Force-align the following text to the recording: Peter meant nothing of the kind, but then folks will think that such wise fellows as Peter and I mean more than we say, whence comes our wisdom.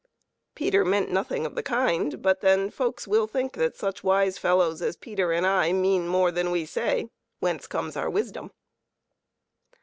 Peter 0.55 0.83
meant 0.83 1.11
nothing 1.11 1.45
of 1.45 1.53
the 1.53 1.61
kind, 1.61 2.23
but 2.23 2.41
then 2.41 2.71
folks 2.71 3.07
will 3.07 3.27
think 3.27 3.53
that 3.53 3.75
such 3.75 4.03
wise 4.03 4.39
fellows 4.39 4.81
as 4.81 4.95
Peter 4.97 5.31
and 5.31 5.45
I 5.45 5.73
mean 5.73 6.07
more 6.07 6.31
than 6.31 6.49
we 6.49 6.65
say, 6.65 7.11
whence 7.39 7.67
comes 7.67 7.95
our 7.95 8.09
wisdom. 8.09 8.49